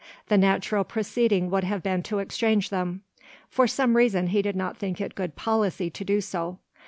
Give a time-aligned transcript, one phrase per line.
[0.29, 3.03] The natural proceeding would have been to exchange them.
[3.49, 6.57] For some reason he did not think it good policy to do so.